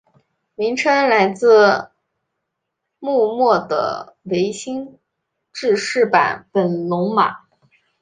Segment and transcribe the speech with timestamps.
[0.55, 1.91] 名称来自
[2.97, 4.97] 幕末的维新
[5.53, 7.41] 志士坂本龙马。